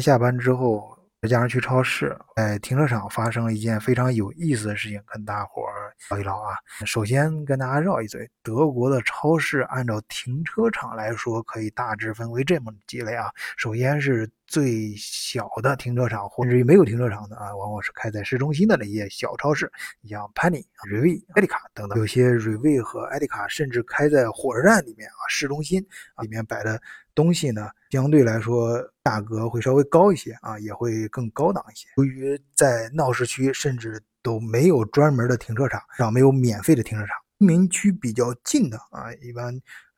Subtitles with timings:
[0.00, 0.96] 下班之后。
[1.20, 6.54] 再加上去超市，在停车场发生了一件非常有意思的事情，跟大伙儿聊一聊啊。
[6.86, 13.32] 首先跟大家绕一嘴，德国的超市按照停车场来说，可以大致分为这么几类啊。
[13.56, 19.68] 首先是最小的停车场，甚至于没有停车场的啊，往往是开在市中心的那些小超市，
[20.00, 21.98] 你像 Penny、瑞威、艾迪卡等等。
[21.98, 25.84] 有些瑞威和艾迪卡甚至开在火车站里面啊，市中心
[26.22, 26.80] 里面摆的
[27.18, 27.68] 东西呢。
[27.90, 31.88] 相对来说，价格会稍微高一些啊，也会更高档一些。
[31.96, 37.16] 由于在闹市区，甚至都没有专门的停车场，上没有免费的停车场。
[37.40, 39.46] 居民区比较近的啊，一般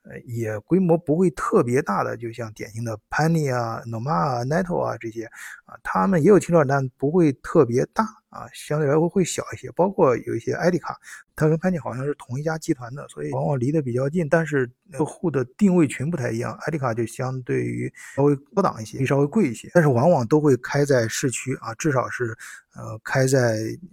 [0.03, 5.25] 呃也规模不会特别大的，就像典型的 Penny 啊、Noma 啊、Netto 啊这些
[5.65, 9.71] 啊，他们也有停车场，但不会特别大啊，相对来说会小一些。
[9.75, 10.99] 包括有一些艾迪卡。
[11.33, 16.55] 它跟潘尼好像是同一家集团的，所以往往离得比较近，但是客户的定位群不太一样。
[16.61, 22.37] 艾迪卡就相对于稍微高档一些，稍微贵一些，但是往往都会开在市区啊，至少是
[22.75, 23.39] 呃开在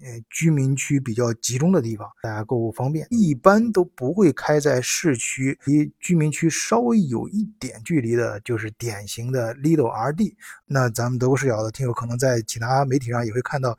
[0.02, 3.06] 呃居民区比较集中的地方，大家购物方便。
[3.08, 10.34] 一般都不会开在市区，离居民区稍微有一点距离的，就是典型的 Lidl RD。
[10.66, 13.78] 那咱们德国视角的听友可能在其他媒体上也会看到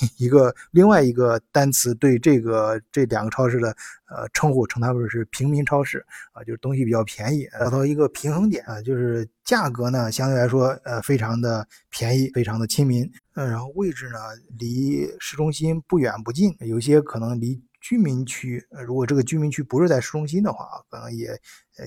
[0.18, 2.80] 一个另外一个单词对这个。
[2.90, 3.68] 这两个超市的
[4.08, 14.18] 呃称呼称它们是平民超市啊，就是东西比较便宜，找到一个平衡点啊，就是价格呢相对来说呃非常的便宜，非常的亲民，嗯，然后位置呢
[14.58, 17.60] 离市中心不远不近，有些可能离。
[17.84, 21.38] 居民区，如果这个居民区不是在市中心的话，可能也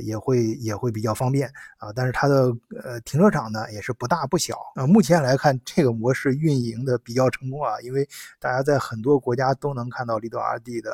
[0.06, 1.92] 也会也会比较方便啊。
[1.92, 4.86] 但是它的呃停车场呢也是不大不小啊。
[4.86, 8.08] 目前来看，这个模式运营的比较成功啊，因为
[8.40, 10.92] 大家在很多国家都能看到 Lidl RD 的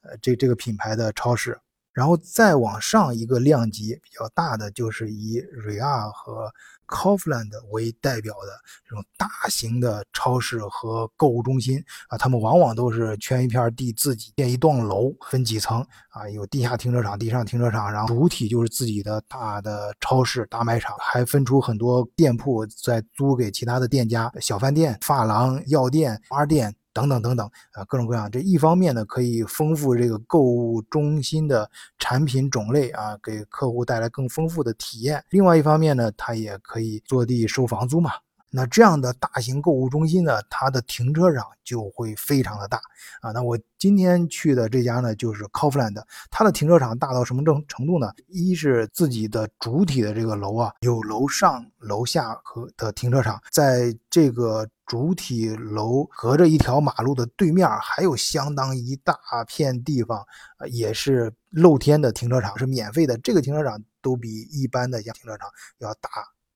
[0.00, 1.56] 呃这这个品牌的超市。
[1.92, 6.52] 然后再往上一个量级比较大的，就是以瑞亚和
[6.88, 8.48] c o f l a n d 为代表的
[8.88, 26.74] 这种大型的超市和购物中心啊，他们往往都是圈一片地，自己建一栋楼，分几层啊，有地下停车场、地上停车场，然后主体就是自己的大的超市、大卖场，还分出很多店铺在租给其他的店家，小饭店、发廊、药店、花店。
[26.92, 28.30] 等等等等啊，各种各样。
[28.30, 35.24] 这一方面呢，可以丰富这个购物中心的产品种类啊，给客户带来更丰富的体验。
[35.30, 38.12] 另外一方面呢，它也可以坐地收房租嘛。
[38.54, 42.78] 那这样的大型购物中心呢，它的停车场就会非常的大
[43.22, 43.32] 啊。
[43.32, 45.98] 那我今天去的这家呢，就是 Kaufland，
[46.30, 48.12] 它的停车场大到什么程程度呢？
[48.28, 59.16] 一是自己的主体的这个楼啊，有楼上楼下和的停车场，在这个主体楼隔着一条马路的对面，还有相当一大
[59.48, 60.22] 片地方，
[60.70, 63.16] 也是露天的停车场，是免费的。
[63.16, 65.48] 这个停车场都比一般的像停车场
[65.78, 66.10] 要大。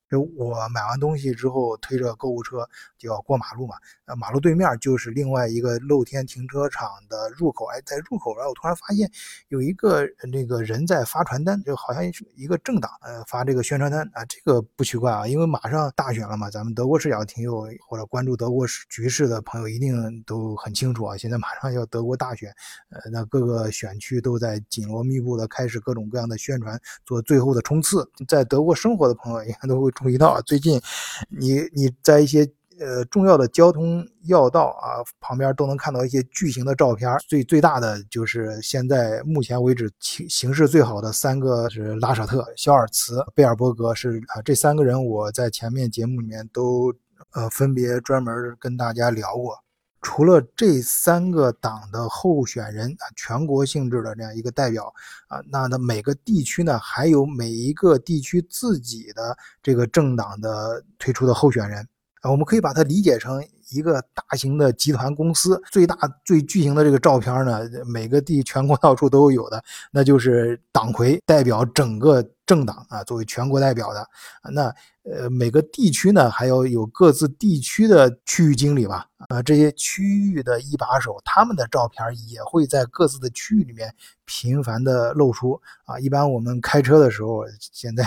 [0.09, 3.75] 就我买完东西之后，推着购物车就要过马路嘛。
[4.05, 7.67] 呃，马路对面就是另外一个露天停车场的入口。
[7.67, 9.11] 哎，在入口然后我突然发现
[9.49, 12.05] 有一个那个人在发传单，就好像
[12.37, 14.25] 一个政党呃发这个宣传单啊。
[14.27, 16.49] 这个不奇怪啊，因为马上大选了嘛。
[16.51, 21.17] 咱们德国视角听友或者关注德国局势的朋友一定都很清楚啊。
[21.17, 22.49] 现在马上要德国大选，
[22.91, 28.09] 呃，那各个选区都在紧锣密布的开始各种各样的宣传，做最后的冲刺。
[28.29, 29.91] 在德国生活的朋友应该都会。
[29.97, 30.81] 注意到啊，最近
[31.29, 32.47] 你你在一些
[32.79, 37.11] 呃重要的交通要道啊旁边都能看到一些巨型的照片。
[37.27, 46.95] 最最大的就是现在目前为止形形势最好的三个是拉舍特、肖尔茨、贝尔伯格，是啊这三个人我在前面节目里面都
[47.33, 49.66] 呃分别专门跟大家聊过。
[50.09, 54.85] 除了这三个党的候选人啊，全国性质的这样一个代表
[55.27, 61.85] 啊，那那每个地区呢，还有每一个地区自己的这个政党的推出的候选人。
[62.21, 74.09] 啊，我们可以把它理解成一个大型的集团公司，最大最巨型的这个照片呢，每个地全国 到处都有的，那就是党魁代表整个政党啊，作为全国代表的
[74.53, 74.73] 那。
[75.09, 79.07] 呃，每个地区呢，还要有各自地区的区域经理吧？
[79.29, 83.95] 啊，这些区域的一把手，他们的照片也会在各自的区域里面
[84.25, 85.97] 频繁的露出啊。
[86.01, 88.05] 一般我们开车的时候，现在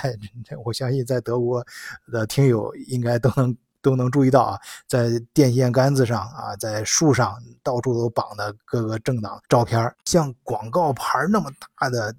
[0.66, 1.66] 我相信在德国
[2.12, 7.34] 的听友应该都能都能注意到啊，在电线杆子上啊，在树上
[7.64, 11.50] 到处都绑的各个政党照片，像广告牌那么
[11.80, 12.14] 大的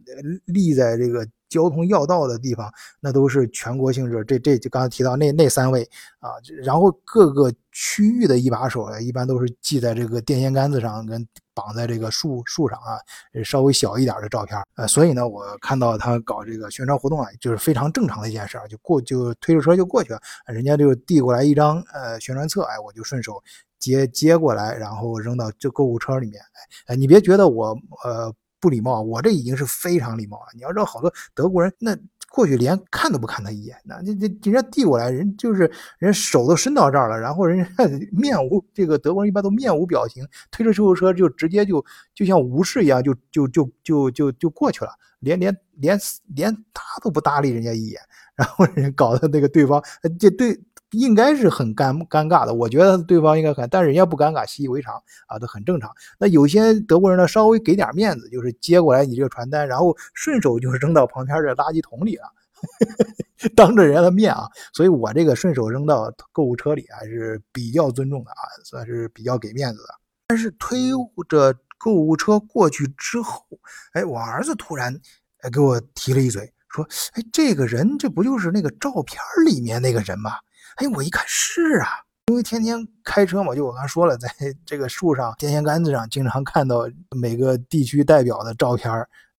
[0.46, 1.28] 立在这个。
[1.50, 4.24] 交通要道的地方，那都是全国性质。
[4.24, 5.82] 这这就刚才提到那那三位
[6.20, 6.30] 啊，
[6.62, 12.96] 然后各个区域的一把手啊，一般都是系在这个电线杆子上，跟绑在这个树树上啊，
[13.44, 14.56] 稍微小一点的照片。
[14.76, 23.42] 呃，所以呢，我看到他搞这个宣传活动啊，就是非常正常的一件事儿，就过就推着车就过去了，人家就递过来一张呃宣传册，哎，我就顺手
[23.78, 26.40] 接接过来，然后扔到这购物车里面。
[26.86, 28.32] 哎，你别觉得我呃。
[28.60, 30.46] 不礼貌，我这已经是非常礼貌了。
[30.54, 31.96] 你要知道，好多德国人那
[32.30, 41.84] 过去连看都不看他一眼，那这这人家递过来，人就是人手都伸到这儿了，然后人家 面无这个德国人一般都面无表情，推着救护车就直接就
[42.14, 45.98] 就像无视一样，就就就就就就过去了，连连连
[46.34, 48.00] 连搭都不搭理人家一眼，
[48.36, 49.82] 然后人搞得那个对方
[50.18, 50.60] 这对。
[50.92, 54.94] 应该是很尴尴尬的，我觉得对方应该很，但是人家不尴尬，习以为常
[55.28, 55.90] 啊，都很正常。
[56.18, 62.24] 那有些德国人呢，稍微给点面子，就是接过来你这个传单，然后顺手就是扔到旁边的垃圾桶里了，
[63.54, 64.48] 当着人家的面啊。
[64.72, 69.94] 所以我这个顺手扔到购物车里还是比较尊重的啊，算是比较给面子的。
[70.26, 70.90] 但是推
[71.28, 73.44] 着购物车过去之后，
[73.92, 74.92] 哎，我儿子突然
[75.42, 76.84] 哎给我提了一嘴，说
[77.14, 80.32] ：“哎，这个人这不就是那个照片里面那个人吗？”
[80.80, 81.88] 哎，我一看是啊，
[82.28, 84.26] 因为天天开车嘛，就我刚说了，在
[84.64, 88.90] 这个树上、电线杆子上，经常看到每个地区代表的照片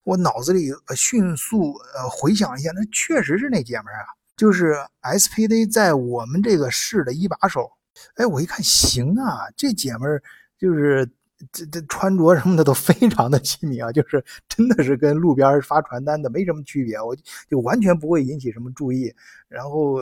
[0.04, 4.06] 我脑子里迅速呃回想一下，那确实是那姐们儿啊，
[4.38, 7.72] 就是 SPD 在我们这个市的一把手。
[8.18, 10.22] 哎，我一看行啊，这姐们儿
[10.60, 11.10] 就是
[11.52, 17.16] 这这穿着什么的都非常的亲民啊，就是真的是跟路边发传单的没什么区别，我
[17.50, 19.12] 就完全不会引起什么注意，
[19.50, 20.02] 然后。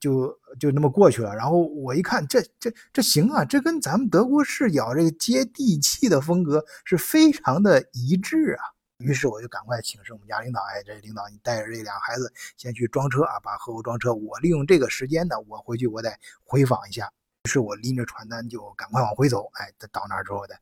[0.00, 8.64] 就就那么过去了，然后我一看，这这这行啊，这跟咱们德国视角这个接地气的风格是非常的一致啊。
[8.98, 14.12] 于是我就赶快请示我们家领导，哎，这领导你带着这俩孩子先去装车啊，把货物装车。
[14.12, 16.12] 我利用这个时间呢，我回去我得
[16.44, 17.10] 回访一下。
[17.44, 20.54] 于是我拎着传单就赶快往回走，哎，到那儿之后的。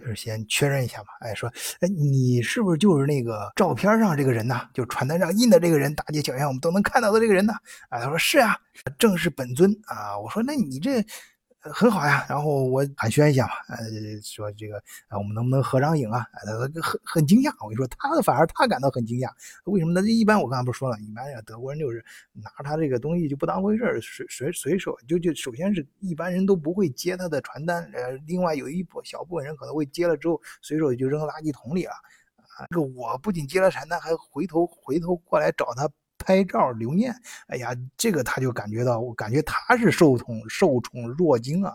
[0.00, 1.48] 就是先确认一下嘛，哎，说，
[1.80, 4.62] 哎，你是不是就是那个照片上这个人呢？
[4.74, 7.52] 就传单上印的这个人，大街小巷我们都能看到的这个人呢？
[7.90, 8.56] 啊，他说是啊，
[8.98, 10.18] 正是本尊啊。
[10.18, 11.04] 我说，那你这。
[11.62, 13.84] 很好呀，然后我寒暄一下嘛，呃，
[14.22, 14.78] 说这个
[15.08, 16.26] 啊，我们能不能合张影啊？
[16.46, 19.30] 他很很惊讶，我跟你说，他反而他感到很惊讶，
[19.64, 20.00] 为什么呢？
[20.08, 22.02] 一般我刚才不是说了，一般人德国人就是
[22.32, 31.92] 拿他这个东西就不当回事儿，随随随手就就首先是一般人都不会接他的传单，呃，另外有一部小部分人可能会接了之后随手就扔垃圾桶里了，
[32.56, 35.86] 啊，这个我不仅接了传单，还回头回头过来找他。
[36.20, 37.12] 拍照留念，
[37.48, 41.72] 哎呀，这个他就感觉到，我感觉他是受宠受宠若惊啊！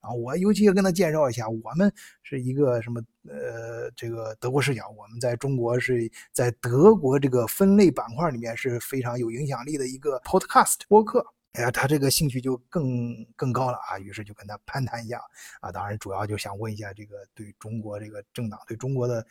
[0.00, 1.92] 啊，我尤其要跟他介绍一下，我们
[2.22, 11.26] 是一个什么呃，这个德国视角，我们在中国是在德国这个分类板块里面是非常有影响力的一个 podcast 播客。
[11.54, 13.98] 哎呀，他这个兴趣就更更高了啊！
[13.98, 15.20] 于是就跟他攀谈一下
[15.60, 19.26] 啊，当然主要就想问一下这个对中国这个政党对中国的。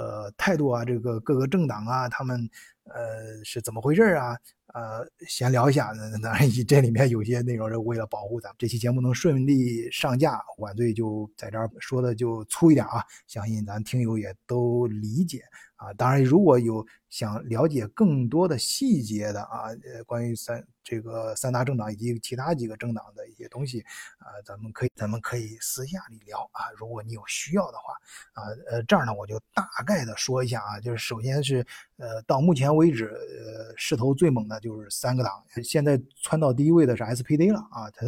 [0.00, 2.50] 呃，态度啊，这个各个政党啊，他们
[2.92, 4.36] 呃是怎么回事啊？
[4.74, 5.92] 呃，闲聊一下。
[5.96, 15.42] 那当然，这里面有些内容是为了保护咱们这期节目能顺利上架，晚队就在这儿说的就粗一点啊，相信咱听友也都理解。
[15.76, 23.80] 啊，当然，如果有想了解更多的细节的啊，呃，关于三这个三大政党以及其他几个政党的一些东西
[24.18, 26.66] 啊，咱们可以咱们可以私下里聊啊。
[26.76, 27.94] 如果你有需要的话
[28.32, 31.64] 啊，呃，这儿呢我就大概的说一下啊，就是首先是
[31.96, 38.06] 呃，到目前为止，呃，势头最猛的就是三个党，现在窜到第一位的是 SPD 了啊，它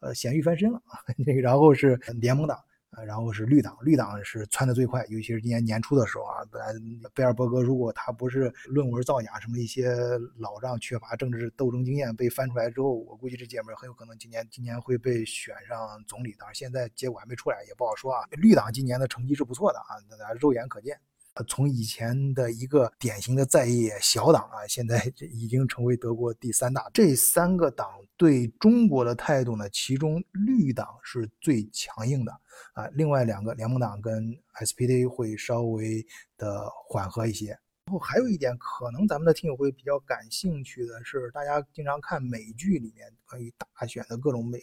[0.00, 0.82] 呃咸鱼翻身了，
[1.42, 2.58] 然后是联盟党。
[2.92, 6.72] 啊，然后是绿党，绿党是窜的最快，尤其是今年年初的时候啊，本来
[7.12, 9.92] 贝尔伯格如果他不是论文造假什么一些
[10.38, 16.34] 老账，缺乏政治斗争经验被翻出来之后，我估计这姐们很有可能今年今年会被选上总理。
[16.38, 18.24] 当然现在结果还没出来，也不好说啊。
[18.30, 20.98] 绿党今年的成绩是不错的啊，大家肉眼可见。
[21.46, 26.90] 从以前的一个典型的在野小党啊，现在已经成为德国第三大。
[26.92, 32.32] 这三个党对中国的态度呢，其中绿党是最强硬的
[32.72, 36.04] 啊，另外两个联盟党跟 SPD 会稍微
[36.36, 37.58] 的缓和一些。
[37.84, 44.58] 然后还有一点，可能咱们的听友会比较感兴趣的是，大家经常看美剧里面关于大选的各种美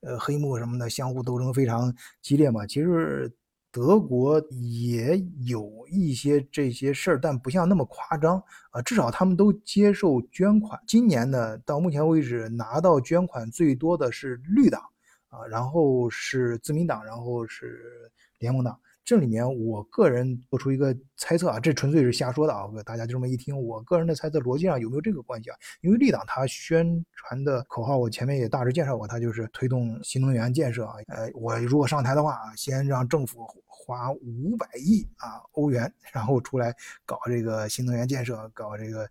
[0.00, 1.92] 呃黑幕什么的，相互斗争非常
[2.22, 3.32] 激烈嘛，其实。
[3.70, 8.80] 德国也有一些这些事儿，但不像那么夸张啊。
[8.82, 10.80] 至少他们都接受捐款。
[10.86, 14.80] 今年呢，到目前为止拿到捐款最多的是绿党
[15.28, 18.78] 啊，然后是自民党，然后是联盟党。
[19.08, 25.56] 这里面我个人做出一个猜测啊，这纯粹是瞎说的啊，大家就这么一听，我个人的猜测逻辑上有没有这个关系啊？
[25.80, 30.96] 因为立党它宣传的口号，我前面也大致介绍过，它就是推动新能源建设啊。
[31.06, 36.74] 呃，我如果上台的话啊，先让政府花五百亿啊欧元，然后出来
[37.06, 39.08] 搞这个新能源建设，搞这个。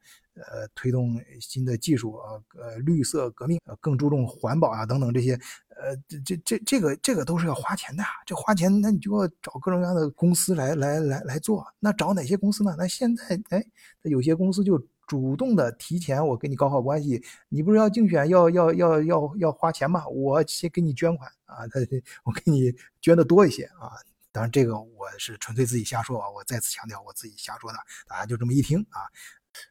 [0.51, 5.36] 呃，推动新的技术啊，呃，绿色革命，呃，更注重环保啊，等等这些，
[5.79, 11.65] 呃，这这这这个这个都是要花钱的，这花钱，那你就要找各种各样的公司来来来来做。
[11.79, 12.75] 那找哪些公司呢？
[12.77, 13.63] 那现在，哎，
[14.03, 20.05] 有些公司就主动的提前，我跟你搞好关系，你不是要竞选，要要要要要花钱吗？
[20.07, 21.79] 我先给你捐款啊，他
[22.25, 23.91] 我给你捐的多一些啊。
[24.31, 29.01] 当然，这个我是纯粹自己瞎说啊，我再次强调，我自己瞎说的，大家就这么一听啊。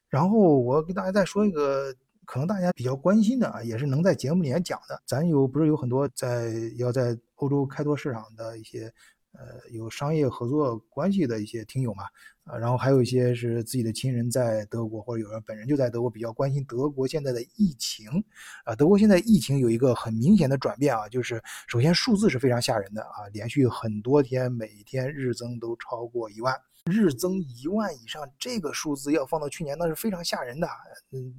[0.08, 1.94] 然后我给大家再说一个，
[2.26, 5.00] 可能大家比较关心的啊，也是能在节目里面讲的。
[5.06, 8.92] 咱有不是有很多在要在欧洲开拓市场的一些，
[9.32, 12.04] 呃，有商业合作关系的一些听友嘛，
[12.44, 18.08] 啊，然后还有一些是自己的亲人在德国，或者有人本人就在德国，比较关心德国现在的疫情，
[18.64, 26.54] 啊，德国现在疫情有一个很明显的转变啊，就是首先数字是非常吓人的啊，连续很多天每天日增都超过一万。
[26.86, 30.68] 日增一万以上，这个数字要放到去年，那是非常吓人的。
[31.10, 31.34] 嗯，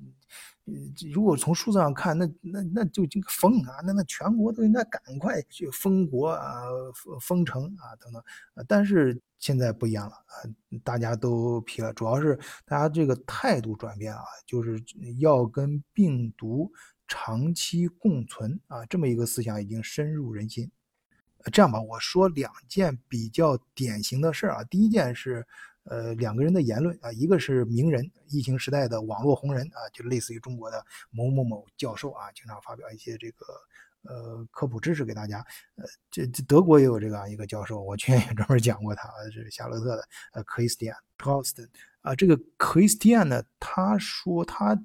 [1.14, 8.22] 如果从数字上看，那那那就这个封啊，那那全国都应该赶快去封国啊、封封城啊等等。
[8.68, 10.34] 但是现在不一样了啊，
[10.84, 14.84] 大家都疲了，主要是大家这个态度转变啊，就是
[15.20, 16.70] 要跟病毒
[17.08, 20.70] 长期共存啊，这么一个思想已经深入人心。
[21.54, 24.64] 这样吧，我说两件比较典型的事儿啊。
[24.66, 25.48] 第一件是，
[25.90, 33.46] 呃，两个人的言论啊，一个是名人，疫情时代的网络红人啊，就类似于中国的某某某教授啊，经常发表一些这个
[34.04, 35.38] 呃科普知识给大家。
[35.76, 40.04] 呃，这这德国也有这个一个教授，我去年也专门讲过他，是夏洛特的
[40.34, 41.68] 呃 Christian c o s t
[42.02, 44.80] 啊，这个 Christian 呢，他说他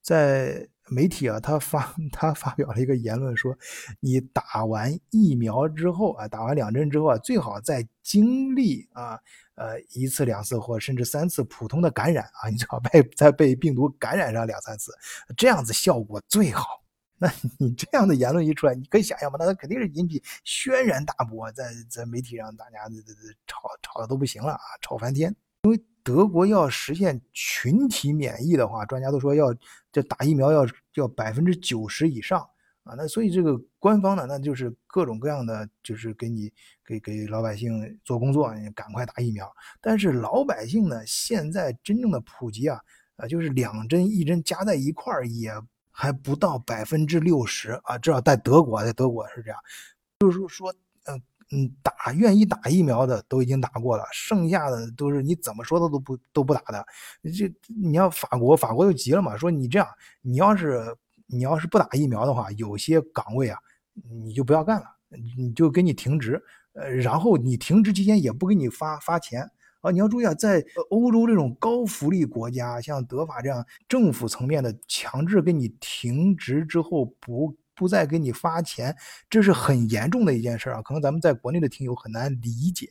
[0.00, 0.68] 在。
[0.90, 3.54] 媒体啊，他发他发表了一个言论，说
[4.00, 9.20] 你打完疫苗之后啊，打完两针之后啊，最好再经历啊
[9.58, 14.92] 呃一次两次或甚至三次普通的感染啊，你最好被再被病毒感染上两三次，
[15.36, 16.82] 这样子效果最好。
[17.18, 19.36] 那你这样的言论一出来，你可以想象吧？
[19.40, 25.34] 那他肯定是引起轩然大波，在在媒体上大家这这这吵吵的都不行了啊，吵翻天，
[25.64, 25.80] 因为。
[26.04, 29.54] 德国要实现群体免疫的话，专家都说要
[29.92, 32.48] 这打疫苗要要百分之九十以上
[32.88, 32.94] 啊。
[32.96, 36.50] 那所以这个官方呢，那就是各种各样的，就是给你
[36.84, 39.48] 给给老百姓做工作，你赶快打疫苗。
[39.80, 42.80] 但是老百姓呢，现在真正的普及啊，
[43.16, 45.52] 啊，就是两针一针加在一块儿也
[45.90, 47.98] 还不到百分之六十啊。
[47.98, 49.58] 至少在德国，在德国是这样，
[50.18, 51.22] 就是说，嗯。
[51.50, 56.86] 嗯，打愿意打疫苗的都已经打过了，剩下的都是你怎么说的都不都不打的。
[57.22, 59.88] 这你要法国，法国就急了嘛，说你这样，
[60.20, 60.94] 你要是
[61.28, 63.58] 你要是不打疫苗的话，有些岗位啊，
[64.10, 64.86] 你就不要干了，
[65.36, 66.42] 你就给你停职。
[66.72, 69.48] 呃，然后你停职期间也不给你发发钱
[69.80, 69.90] 啊。
[69.90, 77.56] 你要注意啊，在欧洲这种高福利国家，像德法这样政府层面的强制给你停职之后不。
[77.78, 78.92] 不再给你发钱，
[79.30, 80.82] 这是很严重的一件事啊！
[80.82, 82.88] 可能咱们在国内的听友很难理解，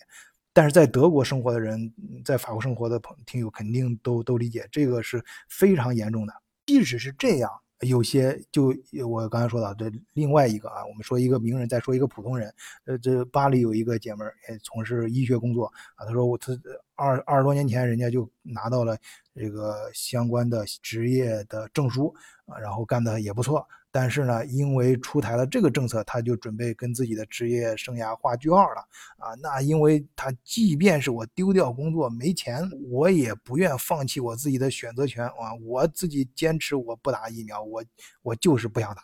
[0.53, 6.33] 但是在德国生活的人，在法国生活的朋听友肯定都都理解，这个是非常严重的。
[6.65, 7.51] 即使是这样，
[7.81, 8.73] 有些就
[9.07, 12.53] 我刚才说的这另外一个啊，我们说一个名人，再说一个普通人，
[12.85, 15.65] 呃，这巴黎有一个姐们儿也从事医学工作
[15.95, 16.53] 啊，她说我她
[16.97, 18.97] 二二十多年前人家就拿到了
[19.33, 22.13] 这个相关的职业的证书
[22.45, 23.65] 啊，然后干的也不错。
[23.89, 28.81] 但是呢，因为出台了这个政策，他就准备跟自己的职业生涯画句号了
[29.17, 29.33] 啊！
[29.41, 35.55] 那因为他即便是我丢掉工作没钱，我也不愿放弃我自己的选择权啊！
[35.65, 37.83] 我自己坚持我不打疫苗，我
[38.21, 39.01] 我就是不想打，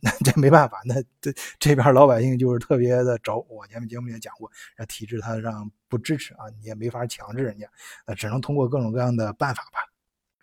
[0.00, 3.46] 那 这没办法，那这这边老百姓就是特别的轴。
[3.50, 7.68] 我前面节目也讲过，那体制他让不支持啊，你也没法强制人家，
[8.06, 9.80] 那只能通过各种各样的办法吧。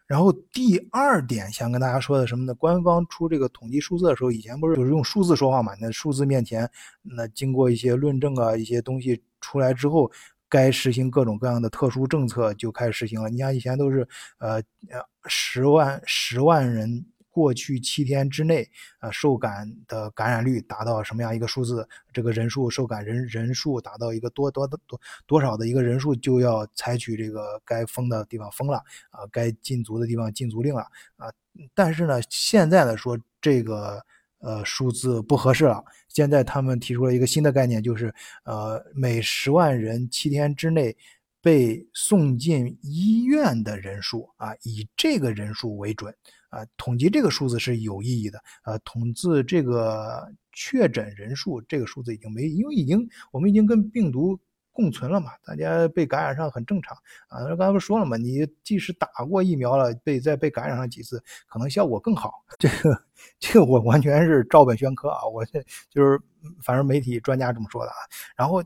[0.05, 2.53] 然后第二点想跟大家说的什么呢？
[2.53, 5.73] 官方出这个统计数字的时候，以前不是就是用数字说话嘛？
[5.81, 6.69] 那数字面前，
[7.01, 10.11] 那经过一些论证啊，一些东西出来之后，
[10.47, 13.29] 该实行各种各样的特殊政策就开始实行了。
[13.29, 14.57] 你像以前都是呃
[14.91, 17.03] 呃十万十万人。
[17.33, 21.85] 过去七天之内，啊，受感的感染率达到什么样一个数字？
[22.13, 28.77] 这个人数受感人人数达到一个多多的多多少的一个人数，就要采取这个该封的地方封了，
[29.09, 30.83] 啊，该禁足的地方禁足令了，
[31.15, 31.33] 啊。
[31.73, 33.99] 但是呢，现在呢说这个
[34.39, 35.83] 呃数字不合适了。
[36.07, 38.13] 现在他们提出了一个新的概念，就是
[38.43, 40.95] 呃每十万人七天之内
[41.41, 46.15] 被送进医院的人数啊，以这个人数为准
[46.53, 48.41] 啊，统计这个数字是有意义的。
[48.65, 54.39] 呃，统计这个确诊人数，这个数字已经没，因为已经我们已经跟病毒。
[54.75, 55.29] 共存了嘛？
[55.45, 57.45] 大家被感染上很正常啊。
[57.49, 58.17] 刚才不说了嘛？
[58.17, 62.43] 你即使打过疫苗了，被再被感染上几次，可能效果更好。
[62.57, 62.99] 这个
[63.37, 65.27] 这个我完全是照本宣科啊！
[65.27, 66.19] 我这就是
[66.63, 67.97] 反正媒体专家这么说的啊。
[68.35, 68.63] 然后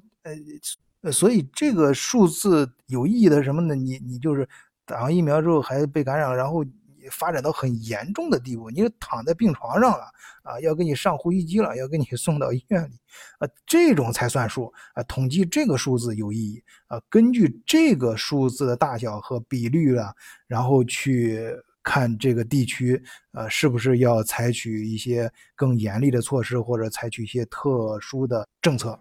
[1.02, 3.76] 呃，所以这个数字有意义的什么呢？
[3.76, 4.48] 你你就是
[4.86, 6.64] 打完疫苗之后还被感染，然后。
[7.12, 10.12] 发展到很严重的地步，你躺在病床上了
[10.44, 13.00] 啊，要给你上呼吸机了，要给你 送到医院里，
[13.40, 15.04] 啊，这种才算数啊。
[15.04, 20.14] 统计这个数字有意义啊，根据这个数字的大小和比率了，
[20.48, 21.52] 然后去
[21.84, 29.00] 看这个地区呃是不是要采取一些更严厉的措施，或者采取一些特殊的政策。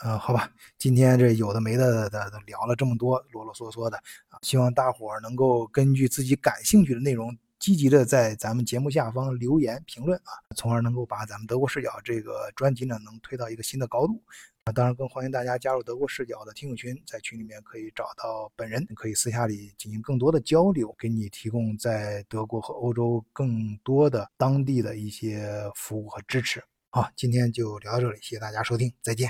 [0.00, 3.96] 呃，好吧，今天这有的没的的聊了这么多，啰啰嗦嗦的
[4.28, 14.22] 啊，希望大伙儿能够根据自己感兴趣的内容，积极的在咱们节目下方留言评论啊，从而能够把咱们德国视角这个专辑呢，能推到一个新的高度
[14.62, 14.72] 啊。
[14.72, 26.62] 当然，更欢迎大家加入德国视角的听友群，在群里面可以找到本人，可以私下里进行更多的交流，给你提供在德国和欧洲更多的当地的一些服务和支持。
[26.90, 29.28] 好，今天就聊到这里，谢谢大家收听，再见。